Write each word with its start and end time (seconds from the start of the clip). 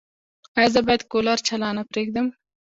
ایا 0.57 0.69
زه 0.73 0.79
باید 0.85 1.03
کولر 1.11 1.37
چالانه 1.47 1.83
پریږدم؟ 1.91 2.27